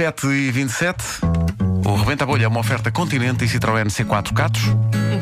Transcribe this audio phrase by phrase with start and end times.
[0.00, 0.96] 7 e 27
[1.84, 4.62] O Rebenta a Bolha é uma oferta Continente e Citroën C4 Catos.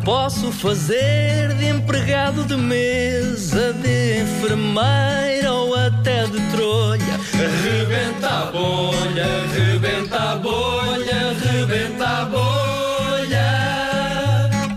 [0.05, 7.19] Posso fazer de empregado de mesa, de enfermeira ou até de trolha.
[7.65, 13.49] Rebenta a bolha, rebenta a bolha, rebenta a bolha.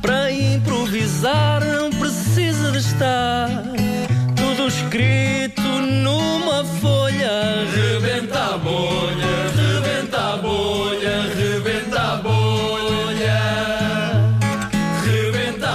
[0.02, 3.41] Para improvisar não precisa de estar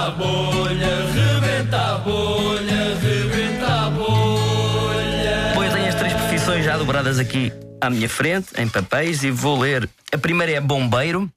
[0.06, 5.52] a bolha, rebenta a bolha, rebenta a bolha.
[5.56, 9.58] Eu tenho as três profissões já dobradas aqui à minha frente, em papéis, e vou
[9.60, 9.88] ler.
[10.12, 11.28] A primeira é bombeiro.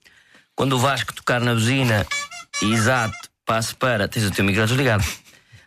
[0.56, 2.06] Quando o Vasco tocar na buzina,
[2.62, 4.08] exato, passo para.
[4.08, 5.04] Tens o teu microfone desligado.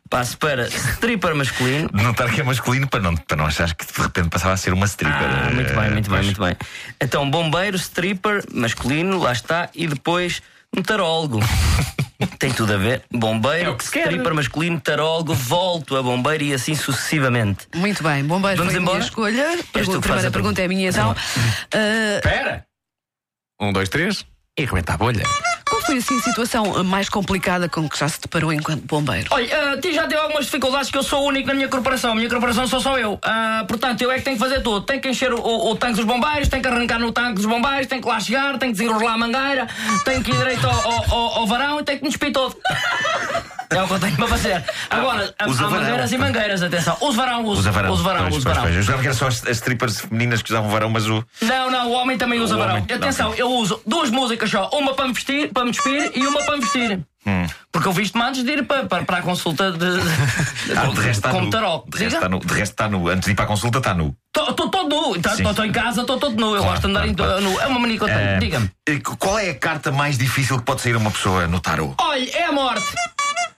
[0.09, 1.89] Passo para stripper masculino.
[1.93, 4.57] De notar que é masculino para não, para não achares que de repente passava a
[4.59, 5.19] ser uma stripper.
[5.23, 6.27] Ah, muito bem, muito bem, Pois.
[6.27, 6.57] muito bem.
[7.01, 10.43] Então, bombeiro, stripper, masculino, lá está, e depois
[10.77, 11.41] um tarólogo.
[12.39, 13.03] Tem tudo a ver.
[13.13, 17.67] Bombeiro, É o que stripper masculino, tarólogo, volto a bombeiro e assim sucessivamente.
[17.75, 18.99] Muito bem, bombeiro Vamos foi a embora?
[18.99, 19.43] minha escolha.
[19.43, 21.15] És tu Pergu- que a fazes primeira a pergunta é a minha então.
[21.75, 22.67] Ah, Espera!
[23.61, 24.25] Um, dois, três
[24.59, 25.25] e rebenta a bolha.
[25.73, 29.27] Qual foi assim a situação ah, mais complicada com que já se deparou enquanto bombeiro?
[29.31, 32.13] Olha, uh, já tive algumas dificuldades que eu sou o único na minha corporação.
[32.13, 33.19] A minha corporação sou só eu.
[33.23, 34.83] Ah, portanto, eu é que tenho que fazer tudo.
[34.85, 37.47] Tenho que encher o, o- o tanque dos bombeiros, tenho que arrancar no tanque dos
[37.47, 39.67] bombeiros, tenho que lá chegar, tenho que desenrolar a mangueira,
[40.05, 42.55] tenho que ir direito ao, ao- ao- ao varão e tenho que me despir todo.
[43.75, 44.65] É o que eu tenho para fazer.
[44.91, 46.97] Agora, há, mangueiras e mangueiras, atenção.
[47.01, 47.93] Uso varão, Usa varão.
[47.93, 48.63] uso varão, Pois, pois, varão.
[48.63, 48.77] pois.
[48.77, 51.25] Eu jogava que era só as, as strippers femininas que usavam varão, mas o.
[51.43, 52.75] Não, não, o homem também usa O varão.
[52.77, 53.43] homem, não, Atenção, ok.
[53.43, 54.69] eu uso duas músicas só.
[54.73, 57.01] Uma para me vestir, para me despir e uma para me vestir.
[57.25, 57.47] Hum.
[57.71, 59.79] Porque eu visto-me antes de ir para, para, para a consulta de.
[59.79, 60.03] de,
[60.77, 61.51] Ah, de resto está como nu.
[61.51, 61.85] tarot.
[61.89, 62.39] De resto está nu.
[62.41, 63.09] De resto está nu.
[63.09, 64.15] Antes de ir para a consulta está nu.
[64.37, 65.15] Estou todo nu.
[65.17, 66.55] Estou em casa, estou todo nu.
[66.57, 67.61] Eu Claro, gosto de andar em claro, nu.
[67.61, 68.19] É uma mania que eu tenho.
[68.19, 68.71] Eh, Diga-me.
[69.21, 71.95] Qual é a carta mais difícil que pode sair a uma pessoa no tarot?
[72.01, 72.85] Olha, é a morte.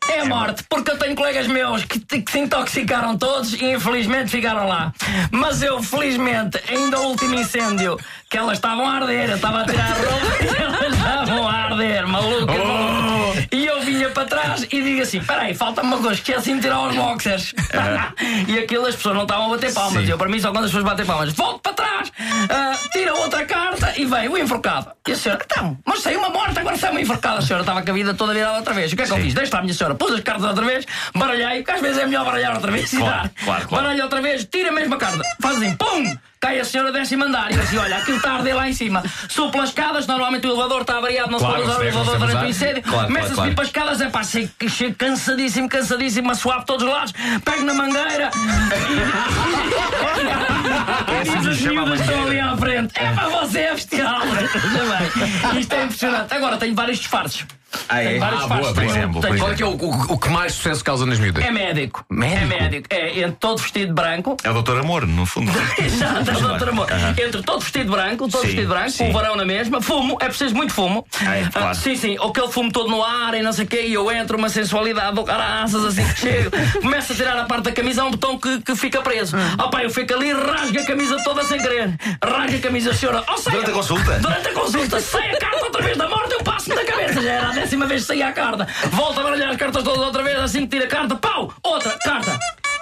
[0.09, 4.31] É a morte, porque eu tenho colegas meus que, que se intoxicaram todos e infelizmente
[4.31, 4.93] ficaram lá.
[5.31, 7.99] Mas eu, felizmente, ainda o último incêndio,
[8.29, 11.53] que elas estavam a arder, eu estava a tirar a roupa e elas estavam a
[11.53, 12.53] arder, maluca.
[12.53, 13.49] maluca.
[13.51, 16.89] E eu vinha para trás e digo assim: peraí, falta-me uma coisa, esqueci de tirar
[16.89, 17.55] os boxers.
[18.49, 20.05] e aquilo as pessoas não estavam a bater palmas.
[20.05, 20.11] Sim.
[20.11, 22.13] Eu, para mim, só quando as pessoas batem palmas, volto para trás,
[22.51, 24.91] ah, tira outra carta e vem o enforcado.
[25.07, 27.39] E a senhora, então, mas saiu uma morte, agora sai uma enforcada.
[27.39, 28.93] A senhora estava com a vida toda virada outra vez.
[28.93, 29.35] O que é que eu fiz?
[29.35, 32.25] Deixa a minha senhora, pus as cartas outra vez, baralhei, porque às vezes é melhor
[32.25, 33.31] baralhar outra vez e Claro, dar.
[33.45, 33.85] claro, claro.
[33.85, 36.17] Baralho outra vez, tira a mesma carta, faz assim, pum!
[36.41, 39.03] Cai a senhora décimo andar e assim, olha, aquilo está a arder lá em cima.
[39.31, 42.19] Subo pelas escadas, normalmente o elevador está variado, não Claro, se pode usar o elevador
[42.19, 42.83] durante o incêndio.
[42.83, 43.55] Claro, Começa a claro, subir claro.
[43.55, 47.63] para as escadas, é pá, chego, chego cansadíssimo, cansadíssimo, a por todos os lados, pego
[47.65, 48.31] na mangueira
[51.25, 52.93] diz as miúdas estão ali à frente.
[52.97, 54.21] É para você é bestial.
[54.21, 54.49] Veja
[55.53, 56.35] bem, Isto é impressionante.
[56.35, 57.45] Agora tenho vários disfarces.
[57.89, 58.07] Ah, é?
[58.11, 60.29] Tenho vários Ah, boa, por Tenho- exemplo, Qual é que é o, o- o que
[60.29, 61.45] mais sucesso causa nas miúdas?
[61.45, 62.05] É médico.
[62.09, 62.41] Médico?
[62.41, 62.87] É médico.
[62.89, 64.37] É entre todo vestido de branco.
[64.45, 65.51] É o doutor Amor, no fundo.
[65.83, 66.87] Exato, Mas doutor amor.
[67.19, 69.05] Entre todo vestido de branco, todo Sim, vestido de branco, sim.
[69.07, 71.05] com o varão na mesma, fumo, é preciso muito fumo.
[71.27, 71.75] Ah, é, claro.
[71.75, 74.39] sim, sim, aquele fumo todo no ar e não sei o quê, e eu entro
[74.39, 78.05] uma sensualidade do caraças assim que chego, começo a tirar a parte da camisa a
[78.05, 79.37] um botão que, que fica preso.
[79.37, 79.65] Ah.
[79.65, 81.95] Ó pá, eu fico ali rasgo a camisa toda sem querer.
[82.23, 83.25] Rasgo a camisa, senhora.
[83.29, 83.57] Oh, saia.
[83.57, 84.19] Durante a consulta?
[84.19, 87.23] Durante a consulta, sai a carta outra vez da morte, eu passo na cabeça.
[87.23, 88.67] Já era a décima vez que saía a carta.
[88.91, 91.53] Volto a baralhar as cartas todas outra vez, assim que tira a carta, pau!
[91.63, 92.39] Outra carta!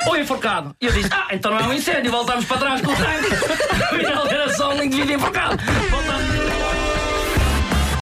[0.06, 0.74] O enforcado.
[0.80, 3.34] E eu disse, ah, então não é um incêndio, voltamos para trás com o tanque.
[3.84, 5.56] Afinal era só um indivíduo enforcado.